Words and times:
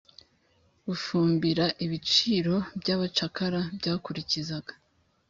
Bufumbira 0.85 1.65
Ibiciro 1.85 2.55
by 2.79 2.89
abacakara 2.95 3.61
byakurikizaga 3.77 4.73